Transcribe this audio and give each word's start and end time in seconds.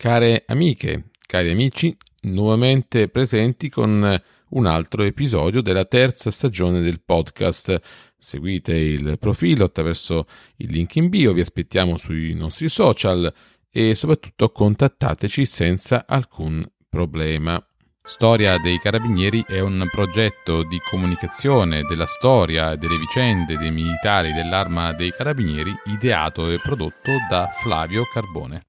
Care 0.00 0.44
amiche, 0.46 1.10
cari 1.26 1.50
amici, 1.50 1.94
nuovamente 2.22 3.08
presenti 3.08 3.68
con 3.68 4.18
un 4.48 4.66
altro 4.66 5.02
episodio 5.02 5.60
della 5.60 5.84
terza 5.84 6.30
stagione 6.30 6.80
del 6.80 7.02
podcast. 7.04 7.78
Seguite 8.16 8.72
il 8.72 9.18
profilo 9.18 9.66
attraverso 9.66 10.24
il 10.56 10.72
link 10.72 10.96
in 10.96 11.10
bio, 11.10 11.34
vi 11.34 11.42
aspettiamo 11.42 11.98
sui 11.98 12.32
nostri 12.32 12.70
social 12.70 13.30
e 13.70 13.94
soprattutto 13.94 14.48
contattateci 14.48 15.44
senza 15.44 16.06
alcun 16.08 16.66
problema. 16.88 17.62
Storia 18.02 18.56
dei 18.56 18.78
Carabinieri 18.78 19.44
è 19.46 19.60
un 19.60 19.86
progetto 19.90 20.62
di 20.62 20.78
comunicazione 20.78 21.82
della 21.82 22.06
storia 22.06 22.72
e 22.72 22.78
delle 22.78 22.96
vicende 22.96 23.58
dei 23.58 23.70
militari 23.70 24.32
dell'Arma 24.32 24.94
dei 24.94 25.10
Carabinieri 25.10 25.74
ideato 25.84 26.48
e 26.48 26.58
prodotto 26.58 27.12
da 27.28 27.48
Flavio 27.48 28.04
Carbone. 28.10 28.62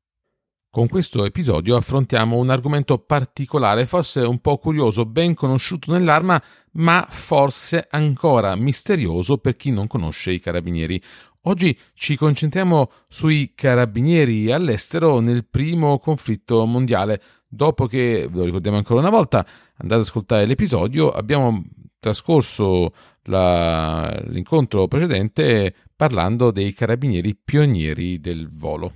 Con 0.74 0.88
questo 0.88 1.26
episodio 1.26 1.76
affrontiamo 1.76 2.38
un 2.38 2.50
argomento 2.50 2.98
particolare, 2.98 3.86
forse 3.86 4.22
un 4.22 4.40
po' 4.40 4.56
curioso, 4.56 5.06
ben 5.06 5.34
conosciuto 5.34 5.92
nell'arma, 5.92 6.42
ma 6.76 7.06
forse 7.10 7.88
ancora 7.90 8.56
misterioso 8.56 9.38
per 9.38 9.58
chi 9.58 9.72
non 9.72 9.88
conosce 9.88 10.32
i 10.32 10.40
carabinieri. 10.40 11.04
Oggi 11.42 11.78
ci 11.94 12.16
concentriamo 12.16 12.90
sui 13.10 13.52
carabinieri 13.54 14.50
all'estero 14.50 15.20
nel 15.20 15.46
primo 15.46 16.00
conflitto 16.00 16.66
mondiale. 16.66 17.22
Dopo 17.50 17.86
che, 17.86 18.30
ve 18.32 18.38
lo 18.38 18.46
ricordiamo 18.46 18.78
ancora 18.78 19.02
una 19.02 19.10
volta, 19.10 19.46
andate 19.76 20.00
ad 20.00 20.08
ascoltare 20.08 20.46
l'episodio, 20.46 21.12
abbiamo 21.12 21.66
trascorso 22.00 22.94
la, 23.24 24.10
l'incontro 24.28 24.88
precedente 24.88 25.76
parlando 25.98 26.50
dei 26.50 26.72
carabinieri 26.72 27.36
pionieri 27.36 28.22
del 28.22 28.48
volo. 28.50 28.94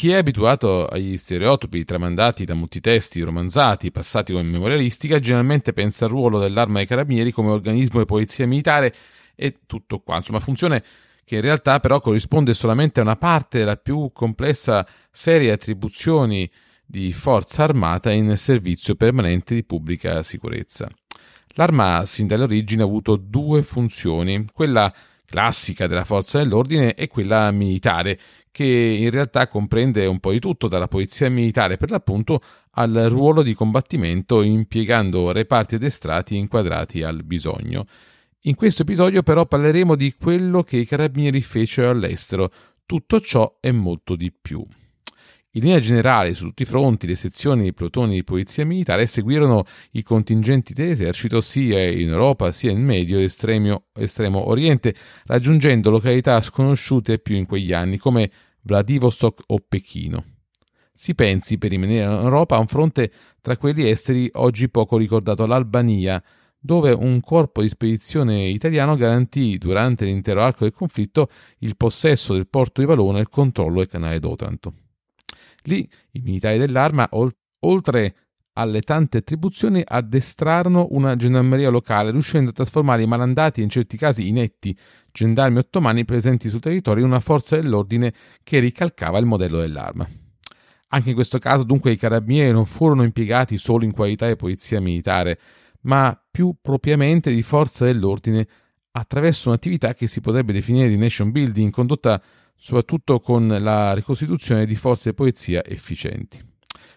Chi 0.00 0.08
è 0.08 0.16
abituato 0.16 0.86
agli 0.86 1.18
stereotipi 1.18 1.84
tramandati 1.84 2.46
da 2.46 2.54
molti 2.54 2.80
testi 2.80 3.20
romanzati 3.20 3.90
passati 3.90 4.32
come 4.32 4.48
memorialistica 4.48 5.18
generalmente 5.18 5.74
pensa 5.74 6.06
al 6.06 6.10
ruolo 6.10 6.38
dell'arma 6.38 6.78
dei 6.78 6.86
carabinieri 6.86 7.32
come 7.32 7.50
organismo 7.50 7.98
di 7.98 8.06
polizia 8.06 8.46
militare 8.46 8.94
e 9.34 9.58
tutto 9.66 9.98
qua, 9.98 10.16
insomma 10.16 10.40
funzione 10.40 10.82
che 11.22 11.34
in 11.34 11.42
realtà 11.42 11.80
però 11.80 12.00
corrisponde 12.00 12.54
solamente 12.54 13.00
a 13.00 13.02
una 13.02 13.16
parte 13.16 13.58
della 13.58 13.76
più 13.76 14.10
complessa 14.10 14.88
serie 15.10 15.48
di 15.48 15.52
attribuzioni 15.52 16.50
di 16.82 17.12
forza 17.12 17.64
armata 17.64 18.10
in 18.10 18.34
servizio 18.38 18.94
permanente 18.94 19.54
di 19.54 19.64
pubblica 19.64 20.22
sicurezza. 20.22 20.88
L'arma 21.56 22.06
sin 22.06 22.26
dall'origine 22.26 22.80
ha 22.80 22.86
avuto 22.86 23.16
due 23.16 23.62
funzioni, 23.62 24.46
quella 24.50 24.90
classica 25.30 25.86
della 25.86 26.04
forza 26.04 26.38
dell'ordine 26.38 26.94
e 26.94 27.06
quella 27.06 27.50
militare, 27.52 28.18
che 28.50 28.64
in 28.64 29.10
realtà 29.10 29.46
comprende 29.48 30.06
un 30.06 30.18
po' 30.18 30.32
di 30.32 30.40
tutto, 30.40 30.68
dalla 30.68 30.88
polizia 30.88 31.30
militare 31.30 31.76
per 31.76 31.90
l'appunto 31.90 32.40
al 32.72 33.06
ruolo 33.08 33.42
di 33.42 33.54
combattimento 33.54 34.42
impiegando 34.42 35.32
reparti 35.32 35.76
addestrati 35.76 36.36
inquadrati 36.36 37.02
al 37.02 37.24
bisogno. 37.24 37.86
In 38.44 38.54
questo 38.54 38.82
episodio 38.82 39.22
però 39.22 39.46
parleremo 39.46 39.94
di 39.94 40.14
quello 40.18 40.62
che 40.62 40.78
i 40.78 40.86
carabinieri 40.86 41.40
fecero 41.42 41.90
all'estero, 41.90 42.50
tutto 42.86 43.20
ciò 43.20 43.58
e 43.60 43.70
molto 43.70 44.16
di 44.16 44.32
più. 44.32 44.66
In 45.54 45.62
linea 45.62 45.80
generale, 45.80 46.32
su 46.32 46.46
tutti 46.46 46.62
i 46.62 46.64
fronti, 46.64 47.08
le 47.08 47.16
sezioni 47.16 47.64
e 47.64 47.68
i 47.68 47.74
plotoni 47.74 48.14
di 48.14 48.22
polizia 48.22 48.64
militare 48.64 49.06
seguirono 49.06 49.64
i 49.92 50.02
contingenti 50.04 50.72
dell'esercito 50.72 51.40
sia 51.40 51.90
in 51.90 52.08
Europa 52.10 52.52
sia 52.52 52.70
in 52.70 52.84
Medio 52.84 53.18
e 53.18 53.24
estremo, 53.24 53.86
estremo 53.94 54.48
Oriente, 54.48 54.94
raggiungendo 55.24 55.90
località 55.90 56.40
sconosciute 56.40 57.18
più 57.18 57.34
in 57.34 57.46
quegli 57.46 57.72
anni 57.72 57.98
come 57.98 58.30
Vladivostok 58.62 59.42
o 59.46 59.58
Pechino. 59.66 60.24
Si 60.92 61.14
pensi, 61.14 61.56
per 61.56 61.70
rimanere 61.70 62.04
in 62.04 62.10
Europa, 62.10 62.56
a 62.56 62.60
un 62.60 62.66
fronte 62.66 63.10
tra 63.40 63.56
quelli 63.56 63.88
esteri 63.88 64.28
oggi 64.34 64.68
poco 64.68 64.96
ricordato, 64.96 65.46
l'Albania, 65.46 66.22
dove 66.58 66.92
un 66.92 67.20
corpo 67.20 67.62
di 67.62 67.68
spedizione 67.70 68.48
italiano 68.48 68.94
garantì 68.94 69.56
durante 69.56 70.04
l'intero 70.04 70.42
arco 70.42 70.64
del 70.64 70.74
conflitto 70.74 71.30
il 71.60 71.76
possesso 71.76 72.34
del 72.34 72.48
porto 72.48 72.82
di 72.82 72.86
Valona 72.86 73.18
e 73.18 73.22
il 73.22 73.28
controllo 73.28 73.78
del 73.78 73.88
canale 73.88 74.20
d'Otanto. 74.20 74.74
Lì 75.62 75.88
i 76.12 76.20
militari 76.20 76.58
dell'arma, 76.58 77.08
oltre 77.60 78.14
alle 78.60 78.82
tante 78.82 79.18
attribuzioni, 79.18 79.82
addestrarono 79.84 80.88
una 80.90 81.16
gendarmeria 81.16 81.70
locale, 81.70 82.10
riuscendo 82.10 82.50
a 82.50 82.52
trasformare 82.52 83.02
i 83.02 83.06
malandati 83.06 83.60
e 83.60 83.64
in 83.64 83.70
certi 83.70 83.96
casi 83.96 84.28
inetti 84.28 84.76
gendarmi 85.10 85.58
ottomani 85.58 86.04
presenti 86.04 86.50
sul 86.50 86.60
territorio 86.60 87.02
in 87.02 87.08
una 87.08 87.20
forza 87.20 87.56
dell'ordine 87.56 88.12
che 88.42 88.58
ricalcava 88.58 89.18
il 89.18 89.24
modello 89.24 89.58
dell'arma. 89.58 90.06
Anche 90.88 91.08
in 91.08 91.14
questo 91.14 91.38
caso, 91.38 91.64
dunque, 91.64 91.92
i 91.92 91.96
carabinieri 91.96 92.52
non 92.52 92.66
furono 92.66 93.02
impiegati 93.02 93.56
solo 93.56 93.84
in 93.84 93.92
qualità 93.92 94.26
di 94.26 94.36
polizia 94.36 94.78
militare, 94.80 95.38
ma 95.82 96.20
più 96.30 96.54
propriamente 96.60 97.32
di 97.32 97.42
forza 97.42 97.86
dell'ordine 97.86 98.46
attraverso 98.92 99.48
un'attività 99.48 99.94
che 99.94 100.06
si 100.06 100.20
potrebbe 100.20 100.52
definire 100.52 100.88
di 100.88 100.96
nation 100.96 101.30
building, 101.30 101.70
condotta 101.70 102.20
soprattutto 102.56 103.20
con 103.20 103.48
la 103.48 103.94
ricostituzione 103.94 104.66
di 104.66 104.74
forze 104.74 105.10
di 105.10 105.14
polizia 105.14 105.64
efficienti. 105.64 106.48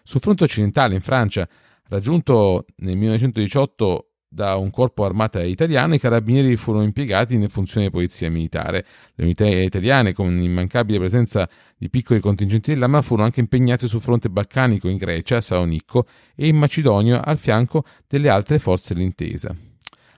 Sul 0.06 0.20
fronte 0.20 0.44
occidentale, 0.44 0.94
in 0.94 1.00
Francia, 1.00 1.48
raggiunto 1.88 2.66
nel 2.76 2.94
1918 2.96 4.10
da 4.28 4.56
un 4.56 4.68
corpo 4.68 5.04
armata 5.04 5.42
italiano, 5.42 5.94
i 5.94 5.98
carabinieri 5.98 6.56
furono 6.56 6.84
impiegati 6.84 7.36
nelle 7.36 7.48
funzioni 7.48 7.86
di 7.86 7.92
polizia 7.92 8.28
militare. 8.30 8.84
Le 9.14 9.24
unità 9.24 9.46
italiane, 9.46 10.12
con 10.12 10.36
l'immancabile 10.36 10.98
presenza 10.98 11.48
di 11.74 11.88
piccoli 11.88 12.20
contingenti 12.20 12.74
dell'arma, 12.74 13.00
furono 13.00 13.24
anche 13.24 13.40
impegnate 13.40 13.86
sul 13.86 14.02
fronte 14.02 14.28
balcanico 14.28 14.88
in 14.88 14.98
Grecia, 14.98 15.40
Salonicco, 15.40 16.06
e 16.34 16.48
in 16.48 16.56
Macedonia 16.56 17.24
al 17.24 17.38
fianco 17.38 17.84
delle 18.06 18.28
altre 18.28 18.58
forze 18.58 18.92
dell'intesa. 18.92 19.56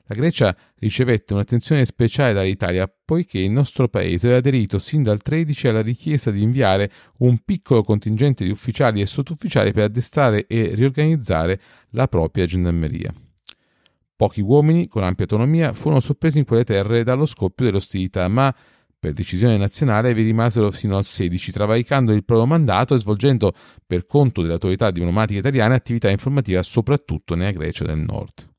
La 0.09 0.15
Grecia 0.15 0.56
ricevette 0.77 1.33
un'attenzione 1.33 1.84
speciale 1.84 2.33
dall'Italia 2.33 2.89
poiché 3.05 3.41
il 3.41 3.50
nostro 3.50 3.89
paese 3.89 4.27
aveva 4.27 4.39
aderito 4.39 4.78
sin 4.78 5.03
dal 5.03 5.21
13 5.21 5.67
alla 5.67 5.83
richiesta 5.83 6.31
di 6.31 6.43
inviare 6.43 6.93
un 7.19 7.39
piccolo 7.44 7.83
contingente 7.83 8.45
di 8.45 8.50
ufficiali 8.50 9.00
e 9.00 9.06
sottufficiali 9.06 9.72
per 9.72 9.84
addestrare 9.84 10.47
e 10.47 10.75
riorganizzare 10.75 11.61
la 11.91 12.06
propria 12.06 12.47
gendarmeria. 12.47 13.12
Pochi 14.15 14.41
uomini, 14.41 14.87
con 14.87 15.03
ampia 15.03 15.25
autonomia, 15.25 15.72
furono 15.72 15.99
sorpresi 15.99 16.39
in 16.39 16.45
quelle 16.45 16.65
terre 16.65 17.03
dallo 17.03 17.27
scoppio 17.27 17.65
delle 17.65 17.78
ostilità, 17.78 18.28
ma 18.28 18.55
per 18.99 19.12
decisione 19.12 19.56
nazionale 19.56 20.15
vi 20.15 20.22
rimasero 20.22 20.71
fino 20.71 20.97
al 20.97 21.05
16, 21.05 21.50
travalicando 21.50 22.12
il 22.12 22.25
proprio 22.25 22.47
mandato 22.47 22.95
e 22.95 22.99
svolgendo, 22.99 23.53
per 23.84 24.06
conto 24.06 24.41
delle 24.41 24.55
autorità 24.55 24.93
diplomatiche 24.93 25.41
italiane, 25.41 25.75
attività 25.75 26.09
informativa 26.09 26.62
soprattutto 26.62 27.34
nella 27.34 27.50
Grecia 27.50 27.84
del 27.84 27.99
Nord. 27.99 28.55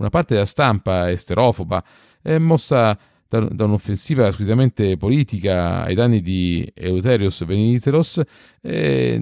Una 0.00 0.08
parte 0.08 0.32
della 0.32 0.46
stampa 0.46 1.10
esterofoba 1.10 1.84
è 2.22 2.38
mossa 2.38 2.98
da, 3.28 3.40
da 3.40 3.64
un'offensiva 3.64 4.30
squisitamente 4.30 4.96
politica 4.96 5.82
ai 5.82 5.94
danni 5.94 6.22
di 6.22 6.68
Eleutherios 6.74 7.44
Venizelos 7.44 8.20
e 8.62 9.20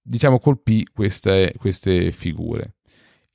diciamo 0.00 0.38
colpì 0.38 0.86
queste, 0.92 1.52
queste 1.58 2.12
figure. 2.12 2.76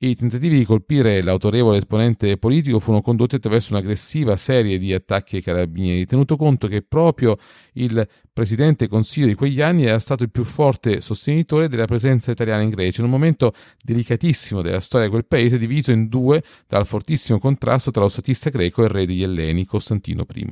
I 0.00 0.14
tentativi 0.14 0.58
di 0.58 0.64
colpire 0.64 1.20
l'autorevole 1.22 1.78
esponente 1.78 2.36
politico 2.36 2.78
furono 2.78 3.02
condotti 3.02 3.34
attraverso 3.34 3.72
un'aggressiva 3.72 4.36
serie 4.36 4.78
di 4.78 4.94
attacchi 4.94 5.34
ai 5.34 5.42
carabinieri, 5.42 6.06
tenuto 6.06 6.36
conto 6.36 6.68
che 6.68 6.82
proprio 6.82 7.36
il 7.72 8.06
presidente 8.32 8.86
consiglio 8.86 9.26
di 9.26 9.34
quegli 9.34 9.60
anni 9.60 9.86
era 9.86 9.98
stato 9.98 10.22
il 10.22 10.30
più 10.30 10.44
forte 10.44 11.00
sostenitore 11.00 11.68
della 11.68 11.86
presenza 11.86 12.30
italiana 12.30 12.62
in 12.62 12.70
Grecia, 12.70 13.00
in 13.00 13.06
un 13.06 13.12
momento 13.12 13.52
delicatissimo 13.82 14.62
della 14.62 14.78
storia 14.78 15.06
di 15.06 15.12
quel 15.12 15.26
paese, 15.26 15.58
diviso 15.58 15.90
in 15.90 16.06
due 16.06 16.44
dal 16.68 16.86
fortissimo 16.86 17.40
contrasto 17.40 17.90
tra 17.90 18.02
lo 18.02 18.08
statista 18.08 18.50
greco 18.50 18.82
e 18.82 18.84
il 18.84 18.90
re 18.90 19.04
degli 19.04 19.24
Elleni, 19.24 19.66
Costantino 19.66 20.24
I. 20.32 20.46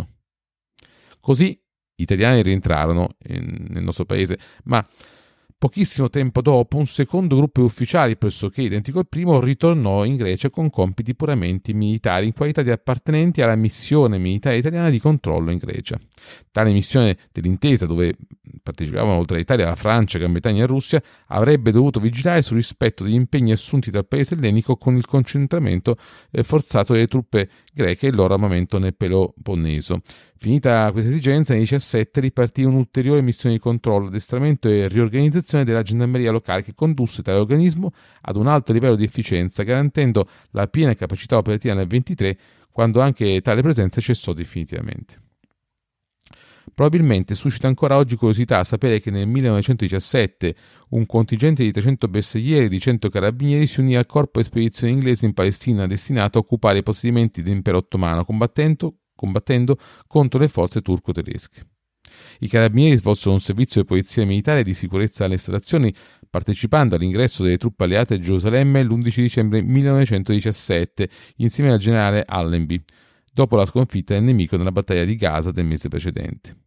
Così 1.20 1.56
gli 1.94 2.02
italiani 2.02 2.42
rientrarono 2.42 3.14
in, 3.28 3.66
nel 3.68 3.84
nostro 3.84 4.06
paese, 4.06 4.38
ma 4.64 4.84
Pochissimo 5.58 6.10
tempo 6.10 6.42
dopo, 6.42 6.76
un 6.76 6.84
secondo 6.84 7.34
gruppo 7.34 7.60
di 7.60 7.66
ufficiali, 7.66 8.18
pressoché 8.18 8.60
identico 8.60 8.98
al 8.98 9.08
primo, 9.08 9.40
ritornò 9.40 10.04
in 10.04 10.16
Grecia 10.16 10.50
con 10.50 10.68
compiti 10.68 11.14
puramente 11.14 11.72
militari 11.72 12.26
in 12.26 12.34
qualità 12.34 12.60
di 12.60 12.70
appartenenti 12.70 13.40
alla 13.40 13.56
missione 13.56 14.18
militare 14.18 14.58
italiana 14.58 14.90
di 14.90 14.98
controllo 14.98 15.50
in 15.50 15.56
Grecia. 15.56 15.98
Tale 16.50 16.72
missione 16.72 17.16
dell'intesa, 17.32 17.86
dove 17.86 18.14
partecipavano 18.66 19.16
oltre 19.16 19.36
all'Italia 19.36 19.66
la 19.66 19.76
Francia, 19.76 20.18
Gran 20.18 20.32
Bretagna 20.32 20.64
e 20.64 20.66
Russia, 20.66 21.00
avrebbe 21.28 21.70
dovuto 21.70 22.00
vigilare 22.00 22.42
sul 22.42 22.56
rispetto 22.56 23.04
degli 23.04 23.14
impegni 23.14 23.52
assunti 23.52 23.92
dal 23.92 24.06
paese 24.06 24.34
ellenico 24.34 24.76
con 24.76 24.96
il 24.96 25.06
concentramento 25.06 25.96
eh, 26.32 26.42
forzato 26.42 26.92
delle 26.92 27.06
truppe 27.06 27.48
greche 27.72 28.06
e 28.06 28.08
il 28.10 28.16
loro 28.16 28.34
armamento 28.34 28.78
nel 28.78 28.96
Peloponneso. 28.96 30.00
Finita 30.38 30.90
questa 30.90 31.10
esigenza, 31.10 31.54
nel 31.54 31.64
2017 31.64 32.20
ripartì 32.20 32.62
un'ulteriore 32.64 33.22
missione 33.22 33.54
di 33.54 33.60
controllo, 33.60 34.08
addestramento 34.08 34.68
e 34.68 34.88
riorganizzazione 34.88 35.64
della 35.64 35.82
gendarmeria 35.82 36.32
locale 36.32 36.62
che 36.62 36.74
condusse 36.74 37.22
tale 37.22 37.38
organismo 37.38 37.92
ad 38.22 38.36
un 38.36 38.48
alto 38.48 38.72
livello 38.72 38.96
di 38.96 39.04
efficienza, 39.04 39.62
garantendo 39.62 40.28
la 40.50 40.66
piena 40.66 40.94
capacità 40.94 41.36
operativa 41.36 41.74
nel 41.74 41.86
2023, 41.86 42.38
quando 42.72 43.00
anche 43.00 43.40
tale 43.40 43.62
presenza 43.62 44.00
cessò 44.00 44.32
definitivamente. 44.32 45.25
Probabilmente 46.76 47.34
suscita 47.34 47.68
ancora 47.68 47.96
oggi 47.96 48.16
curiosità 48.16 48.62
sapere 48.62 49.00
che 49.00 49.10
nel 49.10 49.26
1917 49.26 50.54
un 50.90 51.06
contingente 51.06 51.64
di 51.64 51.72
300 51.72 52.06
bersaglieri 52.06 52.66
e 52.66 52.68
di 52.68 52.78
100 52.78 53.08
carabinieri 53.08 53.66
si 53.66 53.80
unì 53.80 53.96
al 53.96 54.04
corpo 54.04 54.42
spedizione 54.42 54.92
inglese 54.92 55.24
in 55.24 55.32
Palestina 55.32 55.86
destinato 55.86 56.36
a 56.36 56.42
occupare 56.42 56.76
i 56.76 56.82
possedimenti 56.82 57.40
dell'impero 57.40 57.78
ottomano, 57.78 58.26
combattendo, 58.26 58.98
combattendo 59.14 59.78
contro 60.06 60.38
le 60.38 60.48
forze 60.48 60.82
turco-tedesche. 60.82 61.66
I 62.40 62.48
carabinieri 62.48 62.98
svolsero 62.98 63.32
un 63.32 63.40
servizio 63.40 63.80
di 63.80 63.86
polizia 63.86 64.26
militare 64.26 64.60
e 64.60 64.64
di 64.64 64.74
sicurezza 64.74 65.24
alle 65.24 65.38
stazioni, 65.38 65.90
partecipando 66.28 66.96
all'ingresso 66.96 67.42
delle 67.42 67.56
truppe 67.56 67.84
alleate 67.84 68.16
a 68.16 68.18
Gerusalemme 68.18 68.82
l'11 68.82 69.20
dicembre 69.22 69.62
1917 69.62 71.08
insieme 71.36 71.72
al 71.72 71.78
generale 71.78 72.22
Allenby 72.26 72.84
dopo 73.32 73.56
la 73.56 73.64
sconfitta 73.64 74.12
del 74.12 74.24
nemico 74.24 74.58
nella 74.58 74.72
battaglia 74.72 75.04
di 75.04 75.16
Gaza 75.16 75.52
del 75.52 75.64
mese 75.64 75.88
precedente. 75.88 76.64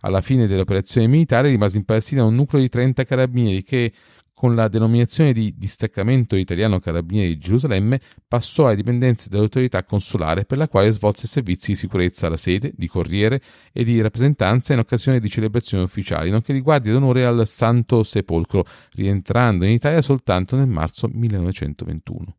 Alla 0.00 0.20
fine 0.20 0.46
dell'operazione 0.46 1.08
militare 1.08 1.48
rimase 1.48 1.76
in 1.76 1.84
Palestina 1.84 2.24
un 2.24 2.34
nucleo 2.34 2.60
di 2.60 2.68
30 2.68 3.04
carabinieri 3.04 3.64
che, 3.64 3.92
con 4.32 4.54
la 4.54 4.68
denominazione 4.68 5.32
di 5.32 5.54
Distaccamento 5.56 6.36
Italiano 6.36 6.78
Carabinieri 6.78 7.30
di 7.30 7.38
Gerusalemme, 7.38 8.00
passò 8.28 8.66
alle 8.66 8.76
dipendenze 8.76 9.28
dell'autorità 9.28 9.82
consolare 9.82 10.44
per 10.44 10.58
la 10.58 10.68
quale 10.68 10.92
svolse 10.92 11.26
servizi 11.26 11.72
di 11.72 11.76
sicurezza 11.76 12.28
alla 12.28 12.36
sede, 12.36 12.72
di 12.76 12.86
corriere 12.86 13.42
e 13.72 13.82
di 13.82 14.00
rappresentanza 14.00 14.72
in 14.72 14.78
occasione 14.78 15.18
di 15.18 15.28
celebrazioni 15.28 15.82
ufficiali, 15.82 16.30
nonché 16.30 16.52
di 16.52 16.60
guardia 16.60 16.92
d'onore 16.92 17.26
al 17.26 17.44
Santo 17.48 18.04
Sepolcro, 18.04 18.64
rientrando 18.92 19.64
in 19.64 19.72
Italia 19.72 20.00
soltanto 20.00 20.54
nel 20.54 20.68
marzo 20.68 21.08
1921. 21.12 22.37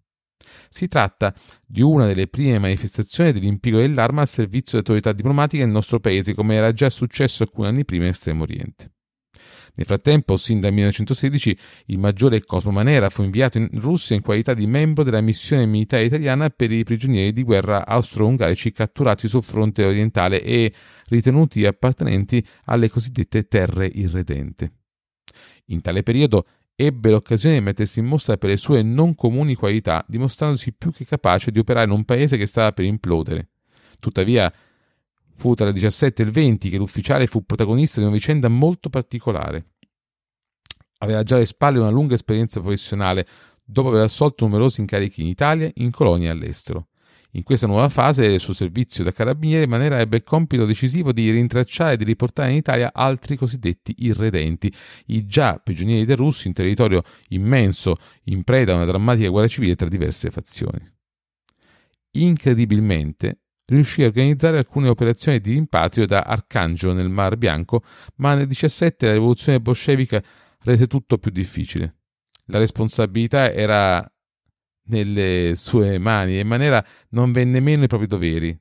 Si 0.69 0.87
tratta 0.87 1.33
di 1.65 1.81
una 1.81 2.05
delle 2.05 2.27
prime 2.27 2.59
manifestazioni 2.59 3.31
dell'impiego 3.31 3.79
dell'arma 3.79 4.21
al 4.21 4.27
servizio 4.27 4.77
delle 4.77 4.83
autorità 4.83 5.11
diplomatiche 5.13 5.63
nel 5.63 5.73
nostro 5.73 5.99
paese, 5.99 6.33
come 6.33 6.55
era 6.55 6.71
già 6.73 6.89
successo 6.89 7.43
alcuni 7.43 7.67
anni 7.67 7.85
prima 7.85 8.05
in 8.05 8.11
Estremo 8.11 8.43
Oriente. 8.43 8.91
Nel 9.75 9.85
frattempo, 9.85 10.35
sin 10.35 10.59
dal 10.59 10.73
1916, 10.73 11.57
il 11.85 11.99
maggiore 11.99 12.43
Cosmo 12.43 12.71
Manera 12.71 13.09
fu 13.09 13.23
inviato 13.23 13.57
in 13.59 13.69
Russia 13.73 14.15
in 14.15 14.21
qualità 14.21 14.53
di 14.53 14.67
membro 14.67 15.03
della 15.03 15.21
missione 15.21 15.65
militare 15.65 16.03
italiana 16.03 16.49
per 16.49 16.71
i 16.71 16.83
prigionieri 16.83 17.31
di 17.31 17.43
guerra 17.43 17.85
austro-ungarici 17.85 18.73
catturati 18.73 19.29
sul 19.29 19.43
fronte 19.43 19.85
orientale 19.85 20.43
e 20.43 20.73
ritenuti 21.05 21.65
appartenenti 21.65 22.45
alle 22.65 22.89
cosiddette 22.89 23.43
terre 23.43 23.85
irredente. 23.85 24.73
In 25.67 25.81
tale 25.81 26.03
periodo 26.03 26.45
ebbe 26.81 27.11
l'occasione 27.11 27.55
di 27.55 27.61
mettersi 27.61 27.99
in 27.99 28.05
mostra 28.05 28.37
per 28.37 28.51
le 28.51 28.55
sue 28.55 28.81
non 28.81 29.13
comuni 29.13 29.53
qualità, 29.53 30.05
dimostrandosi 30.07 30.71
più 30.71 30.93
che 30.93 31.03
capace 31.03 31.51
di 31.51 31.59
operare 31.59 31.87
in 31.87 31.91
un 31.91 32.05
paese 32.05 32.37
che 32.37 32.45
stava 32.45 32.71
per 32.71 32.85
implodere. 32.85 33.49
Tuttavia, 33.99 34.49
fu 35.35 35.55
tra 35.55 35.67
il 35.67 35.73
17 35.73 36.21
e 36.21 36.25
il 36.25 36.31
20 36.31 36.69
che 36.69 36.77
l'ufficiale 36.77 37.27
fu 37.27 37.43
protagonista 37.43 37.99
di 37.99 38.05
una 38.05 38.15
vicenda 38.15 38.47
molto 38.47 38.89
particolare. 38.89 39.71
Aveva 40.99 41.23
già 41.23 41.35
alle 41.35 41.45
spalle 41.45 41.79
una 41.79 41.89
lunga 41.89 42.15
esperienza 42.15 42.61
professionale, 42.61 43.27
dopo 43.61 43.89
aver 43.89 44.03
assolto 44.03 44.45
numerosi 44.45 44.79
incarichi 44.79 45.19
in 45.19 45.27
Italia, 45.27 45.69
in 45.75 45.91
colonie 45.91 46.27
e 46.27 46.31
all'estero. 46.31 46.88
In 47.33 47.43
questa 47.43 47.67
nuova 47.67 47.89
fase 47.89 48.27
del 48.27 48.39
suo 48.39 48.55
servizio 48.55 49.03
da 49.03 49.11
carabiniere, 49.11 49.67
Manera 49.67 49.99
ebbe 49.99 50.17
il 50.17 50.23
compito 50.23 50.65
decisivo 50.65 51.11
di 51.11 51.29
rintracciare 51.29 51.93
e 51.93 51.97
di 51.97 52.03
riportare 52.03 52.49
in 52.49 52.57
Italia 52.57 52.89
altri 52.91 53.35
cosiddetti 53.35 53.93
irredenti, 53.99 54.73
i 55.07 55.27
già 55.27 55.59
prigionieri 55.59 56.05
dei 56.05 56.15
russi 56.15 56.47
in 56.47 56.53
territorio 56.53 57.03
immenso, 57.27 57.97
in 58.25 58.43
preda 58.43 58.73
a 58.73 58.77
una 58.77 58.85
drammatica 58.85 59.29
guerra 59.29 59.47
civile 59.47 59.75
tra 59.75 59.87
diverse 59.87 60.31
fazioni. 60.31 60.83
Incredibilmente, 62.13 63.41
riuscì 63.65 64.01
a 64.01 64.07
organizzare 64.07 64.57
alcune 64.57 64.87
operazioni 64.87 65.39
di 65.39 65.53
rimpatrio 65.53 66.07
da 66.07 66.21
Arcangelo 66.21 66.93
nel 66.93 67.09
Mar 67.09 67.37
Bianco, 67.37 67.83
ma 68.15 68.33
nel 68.33 68.47
17 68.47 69.05
la 69.05 69.13
rivoluzione 69.13 69.59
bolscevica 69.59 70.19
rese 70.61 70.87
tutto 70.87 71.19
più 71.19 71.29
difficile. 71.29 71.97
La 72.45 72.57
responsabilità 72.57 73.51
era 73.51 74.11
nelle 74.89 75.53
sue 75.55 75.97
mani 75.97 76.35
e 76.35 76.41
in 76.41 76.47
maniera 76.47 76.85
non 77.09 77.31
venne 77.31 77.59
meno 77.59 77.85
i 77.85 77.87
propri 77.87 78.07
doveri. 78.07 78.57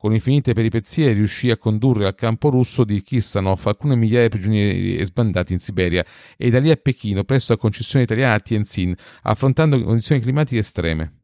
Con 0.00 0.14
infinite 0.14 0.54
peripezie 0.54 1.12
riuscì 1.12 1.50
a 1.50 1.58
condurre 1.58 2.06
al 2.06 2.14
campo 2.14 2.48
russo 2.48 2.84
di 2.84 3.02
Kirsanov 3.02 3.60
alcune 3.66 3.96
migliaia 3.96 4.28
di 4.28 4.30
prigionieri 4.30 5.04
sbandati 5.04 5.52
in 5.52 5.58
Siberia 5.58 6.02
e 6.38 6.48
da 6.48 6.58
lì 6.58 6.70
a 6.70 6.76
Pechino 6.76 7.24
presso 7.24 7.52
la 7.52 7.58
concessione 7.58 8.04
italiana 8.04 8.40
Tianjin, 8.40 8.94
affrontando 9.24 9.78
condizioni 9.82 10.22
climatiche 10.22 10.60
estreme. 10.60 11.19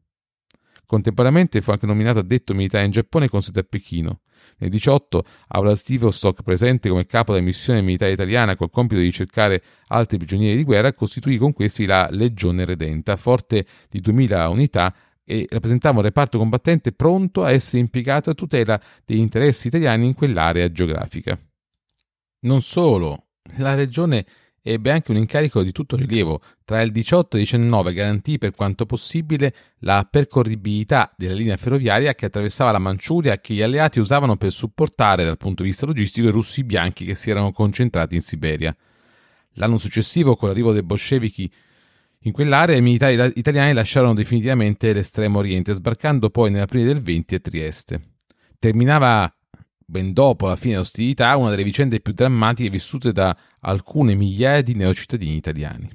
Contemporaneamente 0.87 1.59
fu 1.59 1.71
anche 1.71 1.85
nominato 1.85 2.19
addetto 2.19 2.53
militare 2.53 2.85
in 2.85 2.91
Giappone 2.91 3.27
con 3.27 3.41
sede 3.41 3.59
a 3.59 3.63
Pechino. 3.63 4.21
Nel 4.59 4.69
18 4.69 5.23
a 5.49 5.59
Vladivostok, 5.59 6.43
presente 6.43 6.87
come 6.87 7.05
capo 7.05 7.33
della 7.33 7.43
missione 7.43 7.81
militare 7.81 8.13
italiana 8.13 8.55
col 8.55 8.69
compito 8.69 9.01
di 9.01 9.11
cercare 9.11 9.61
altri 9.87 10.17
prigionieri 10.17 10.55
di 10.55 10.63
guerra, 10.63 10.93
costituì 10.93 11.37
con 11.37 11.51
questi 11.51 11.85
la 11.85 12.07
Legione 12.09 12.63
Redenta, 12.63 13.17
forte 13.17 13.65
di 13.89 13.99
2000 13.99 14.47
unità 14.47 14.95
e 15.25 15.45
rappresentava 15.49 15.97
un 15.97 16.05
reparto 16.05 16.37
combattente 16.37 16.93
pronto 16.93 17.43
a 17.43 17.51
essere 17.51 17.81
impiegato 17.81 18.29
a 18.29 18.33
tutela 18.33 18.81
degli 19.03 19.19
interessi 19.19 19.67
italiani 19.67 20.07
in 20.07 20.13
quell'area 20.13 20.71
geografica. 20.71 21.37
Non 22.39 22.61
solo, 22.61 23.25
la 23.57 23.75
regione 23.75 24.25
ebbe 24.61 24.91
anche 24.91 25.11
un 25.11 25.17
incarico 25.17 25.63
di 25.63 25.71
tutto 25.71 25.95
rilievo. 25.95 26.41
Tra 26.65 26.81
il 26.81 26.91
18 26.91 27.37
e 27.37 27.39
il 27.39 27.45
19 27.45 27.93
garantì 27.93 28.37
per 28.37 28.51
quanto 28.51 28.85
possibile 28.85 29.53
la 29.79 30.07
percorribilità 30.09 31.13
della 31.15 31.33
linea 31.33 31.57
ferroviaria 31.57 32.13
che 32.13 32.25
attraversava 32.25 32.71
la 32.71 32.79
Manciuria 32.79 33.33
e 33.33 33.41
che 33.41 33.53
gli 33.53 33.61
alleati 33.61 33.99
usavano 33.99 34.35
per 34.35 34.51
supportare 34.51 35.23
dal 35.23 35.37
punto 35.37 35.63
di 35.63 35.69
vista 35.69 35.85
logistico 35.85 36.27
i 36.27 36.31
russi 36.31 36.63
bianchi 36.63 37.05
che 37.05 37.15
si 37.15 37.29
erano 37.29 37.51
concentrati 37.51 38.15
in 38.15 38.21
Siberia. 38.21 38.75
L'anno 39.53 39.77
successivo, 39.77 40.35
con 40.35 40.49
l'arrivo 40.49 40.71
dei 40.71 40.83
bolscevichi 40.83 41.51
in 42.21 42.31
quell'area, 42.31 42.75
i 42.75 42.81
militari 42.81 43.31
italiani 43.35 43.73
lasciarono 43.73 44.13
definitivamente 44.13 44.91
l'estremo 44.91 45.39
oriente, 45.39 45.73
sbarcando 45.73 46.29
poi 46.29 46.51
nell'aprile 46.51 46.83
del 46.83 47.01
20 47.01 47.35
a 47.35 47.39
Trieste. 47.39 48.01
Terminava 48.59 49.31
ben 49.89 50.11
dopo 50.11 50.47
la 50.47 50.57
fine 50.57 50.73
delle 50.73 50.83
ostilità, 50.83 51.37
una 51.37 51.49
delle 51.49 51.63
vicende 51.63 52.01
più 52.01 52.11
drammatiche 52.11 52.69
vissute 52.69 53.13
da 53.13 53.35
alcune 53.61 54.15
migliaia 54.15 54.61
di 54.61 54.75
neocittadini 54.75 55.37
italiani. 55.37 55.89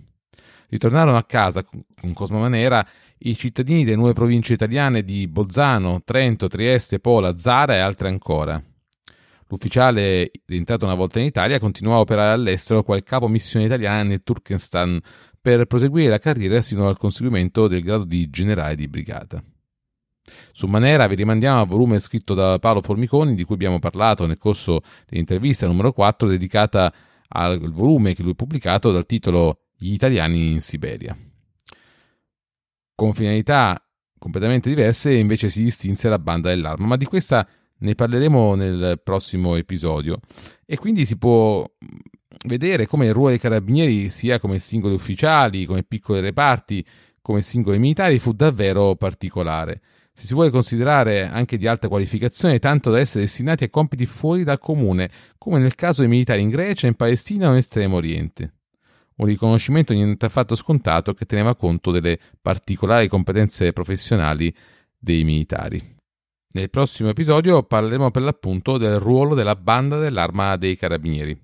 Ritornarono 0.70 1.18
a 1.18 1.24
casa 1.24 1.62
con 1.62 2.12
Cosmo 2.14 2.38
Manera 2.38 2.84
i 3.18 3.36
cittadini 3.36 3.84
delle 3.84 3.96
nuove 3.96 4.14
province 4.14 4.54
italiane 4.54 5.02
di 5.02 5.28
Bolzano, 5.28 6.00
Trento, 6.04 6.48
Trieste, 6.48 7.00
Pola, 7.00 7.36
Zara 7.36 7.74
e 7.74 7.80
altre 7.80 8.08
ancora. 8.08 8.60
L'ufficiale, 9.48 10.30
rientrato 10.46 10.86
una 10.86 10.94
volta 10.94 11.20
in 11.20 11.26
Italia, 11.26 11.58
continuò 11.58 11.96
a 11.96 12.00
operare 12.00 12.32
all'estero 12.32 12.82
quale 12.82 13.02
capo 13.02 13.28
missione 13.28 13.66
italiana 13.66 14.02
nel 14.04 14.22
Turkestan 14.22 14.98
per 15.38 15.66
proseguire 15.66 16.08
la 16.08 16.18
carriera 16.18 16.62
sino 16.62 16.88
al 16.88 16.96
conseguimento 16.96 17.68
del 17.68 17.82
grado 17.82 18.04
di 18.04 18.30
generale 18.30 18.74
di 18.74 18.88
brigata. 18.88 19.44
Su 20.52 20.66
Manera 20.66 21.06
vi 21.06 21.14
rimandiamo 21.14 21.60
al 21.60 21.66
volume 21.66 21.98
scritto 21.98 22.34
da 22.34 22.58
Paolo 22.58 22.80
Formiconi 22.80 23.34
di 23.34 23.44
cui 23.44 23.54
abbiamo 23.54 23.78
parlato 23.78 24.26
nel 24.26 24.36
corso 24.36 24.82
dell'intervista 25.08 25.66
numero 25.66 25.92
4 25.92 26.28
dedicata 26.28 26.92
al 27.28 27.58
volume 27.70 28.14
che 28.14 28.22
lui 28.22 28.32
ha 28.32 28.34
pubblicato 28.34 28.92
dal 28.92 29.06
titolo 29.06 29.62
Gli 29.76 29.92
italiani 29.92 30.52
in 30.52 30.60
Siberia. 30.60 31.16
Con 32.94 33.14
finalità 33.14 33.82
completamente 34.18 34.68
diverse 34.68 35.12
invece 35.12 35.50
si 35.50 35.64
distinse 35.64 36.08
la 36.08 36.18
banda 36.18 36.50
dell'arma, 36.50 36.86
ma 36.86 36.96
di 36.96 37.06
questa 37.06 37.48
ne 37.78 37.94
parleremo 37.96 38.54
nel 38.54 39.00
prossimo 39.02 39.56
episodio 39.56 40.20
e 40.64 40.76
quindi 40.76 41.04
si 41.04 41.18
può 41.18 41.68
vedere 42.46 42.86
come 42.86 43.06
il 43.06 43.12
ruolo 43.12 43.30
dei 43.30 43.40
carabinieri 43.40 44.08
sia 44.08 44.38
come 44.38 44.60
singoli 44.60 44.94
ufficiali, 44.94 45.64
come 45.64 45.82
piccoli 45.82 46.20
reparti, 46.20 46.86
come 47.20 47.42
singoli 47.42 47.78
militari 47.78 48.20
fu 48.20 48.32
davvero 48.32 48.94
particolare 48.94 49.80
se 50.14 50.26
si 50.26 50.34
vuole 50.34 50.50
considerare 50.50 51.26
anche 51.26 51.56
di 51.56 51.66
alta 51.66 51.88
qualificazione, 51.88 52.58
tanto 52.58 52.90
da 52.90 52.98
essere 52.98 53.24
destinati 53.24 53.64
a 53.64 53.70
compiti 53.70 54.04
fuori 54.06 54.44
dal 54.44 54.58
comune, 54.58 55.10
come 55.38 55.58
nel 55.58 55.74
caso 55.74 56.00
dei 56.00 56.10
militari 56.10 56.42
in 56.42 56.50
Grecia, 56.50 56.86
in 56.86 56.94
Palestina 56.94 57.48
o 57.48 57.52
in 57.52 57.58
Estremo 57.58 57.96
Oriente. 57.96 58.52
Un 59.16 59.26
riconoscimento 59.26 59.92
niente 59.92 60.26
affatto 60.26 60.54
scontato 60.54 61.14
che 61.14 61.24
teneva 61.24 61.54
conto 61.54 61.90
delle 61.90 62.18
particolari 62.40 63.08
competenze 63.08 63.72
professionali 63.72 64.54
dei 64.98 65.24
militari. 65.24 65.80
Nel 66.54 66.68
prossimo 66.68 67.08
episodio 67.08 67.62
parleremo 67.62 68.10
per 68.10 68.22
l'appunto 68.22 68.76
del 68.76 68.98
ruolo 68.98 69.34
della 69.34 69.56
banda 69.56 69.98
dell'arma 69.98 70.56
dei 70.56 70.76
carabinieri. 70.76 71.40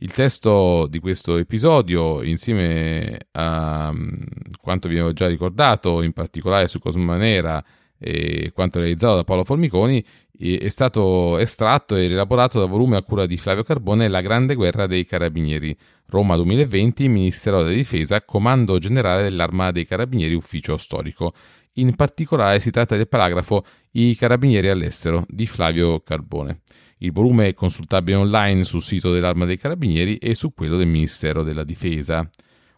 Il 0.00 0.12
testo 0.12 0.86
di 0.86 1.00
questo 1.00 1.38
episodio, 1.38 2.22
insieme 2.22 3.18
a 3.32 3.90
mm, 3.92 4.22
quanto 4.60 4.86
vi 4.86 4.94
avevo 4.94 5.12
già 5.12 5.26
ricordato, 5.26 6.02
in 6.02 6.12
particolare 6.12 6.68
su 6.68 6.78
Cosmanera 6.78 7.64
e 7.98 8.52
quanto 8.54 8.78
realizzato 8.78 9.16
da 9.16 9.24
Paolo 9.24 9.42
Formiconi, 9.42 10.04
è 10.38 10.68
stato 10.68 11.36
estratto 11.38 11.96
e 11.96 12.06
rielaborato 12.06 12.60
dal 12.60 12.68
volume 12.68 12.96
a 12.96 13.02
cura 13.02 13.26
di 13.26 13.36
Flavio 13.38 13.64
Carbone 13.64 14.06
La 14.06 14.20
Grande 14.20 14.54
Guerra 14.54 14.86
dei 14.86 15.04
Carabinieri, 15.04 15.76
Roma 16.06 16.36
2020, 16.36 17.08
Ministero 17.08 17.64
della 17.64 17.74
Difesa, 17.74 18.22
Comando 18.22 18.78
Generale 18.78 19.24
dell'Arma 19.24 19.72
dei 19.72 19.84
Carabinieri, 19.84 20.34
Ufficio 20.34 20.76
Storico. 20.76 21.32
In 21.72 21.96
particolare 21.96 22.60
si 22.60 22.70
tratta 22.70 22.94
del 22.94 23.08
paragrafo 23.08 23.64
I 23.92 24.14
Carabinieri 24.14 24.68
all'estero 24.68 25.24
di 25.28 25.46
Flavio 25.46 25.98
Carbone. 26.02 26.60
Il 26.98 27.12
volume 27.12 27.48
è 27.48 27.54
consultabile 27.54 28.16
online 28.16 28.64
sul 28.64 28.82
sito 28.82 29.12
dell'Arma 29.12 29.44
dei 29.44 29.56
Carabinieri 29.56 30.16
e 30.16 30.34
su 30.34 30.52
quello 30.52 30.76
del 30.76 30.88
Ministero 30.88 31.42
della 31.42 31.64
Difesa. 31.64 32.28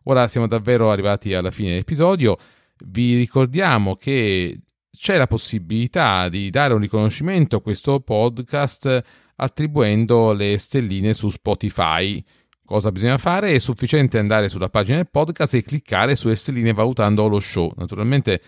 Ora 0.05 0.29
siamo 0.29 0.47
davvero 0.47 0.91
arrivati 0.91 1.35
alla 1.35 1.51
fine 1.51 1.71
dell'episodio. 1.71 2.37
Vi 2.85 3.17
ricordiamo 3.17 3.97
che 3.97 4.61
c'è 4.91 5.17
la 5.17 5.27
possibilità 5.27 6.29
di 6.29 6.51
dare 6.51 6.75
un 6.75 6.81
riconoscimento 6.81 7.57
a 7.57 7.63
questo 7.63 8.01
podcast 8.01 9.03
attribuendo 9.37 10.33
le 10.33 10.59
stelline 10.59 11.15
su 11.15 11.31
Spotify. 11.31 12.23
Cosa 12.65 12.93
bisogna 12.93 13.19
fare? 13.19 13.53
È 13.53 13.59
sufficiente 13.59 14.19
andare 14.19 14.49
sulla 14.49 14.69
pagina 14.69 14.97
del 14.97 15.09
podcast 15.11 15.55
e 15.55 15.63
cliccare 15.63 16.15
sulle 16.15 16.37
stelline 16.37 16.73
valutando 16.73 17.27
lo 17.27 17.41
show. 17.41 17.73
Naturalmente 17.77 18.41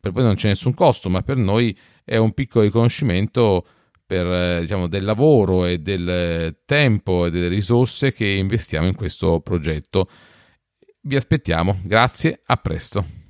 per 0.00 0.12
voi 0.12 0.22
non 0.24 0.34
c'è 0.34 0.48
nessun 0.48 0.74
costo, 0.74 1.08
ma 1.08 1.22
per 1.22 1.36
noi 1.36 1.76
è 2.04 2.16
un 2.16 2.32
piccolo 2.32 2.64
riconoscimento 2.64 3.66
per, 4.06 4.26
eh, 4.26 4.60
diciamo, 4.60 4.86
del 4.86 5.04
lavoro 5.04 5.66
e 5.66 5.78
del 5.78 6.58
tempo 6.64 7.26
e 7.26 7.30
delle 7.30 7.48
risorse 7.48 8.12
che 8.12 8.26
investiamo 8.26 8.86
in 8.86 8.94
questo 8.94 9.40
progetto. 9.40 10.08
Vi 11.00 11.16
aspettiamo, 11.16 11.80
grazie, 11.82 12.40
a 12.44 12.56
presto. 12.56 13.23